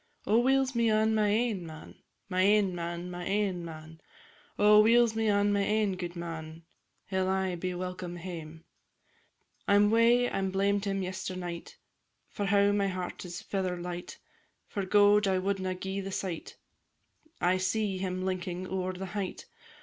[0.25, 1.93] "_Oh, weel's me on my ain man,
[2.27, 4.01] My ain man, my ain man!
[4.57, 6.63] Oh, weel's me on my ain gudeman!
[7.05, 8.63] He 'll aye be welcome hame.
[9.67, 11.77] I 'm wae I blamed him yesternight,
[12.29, 14.17] For now my heart is feather light;
[14.67, 16.57] For gowd I wadna gie the sight;
[17.39, 19.45] I see him linking ower the height.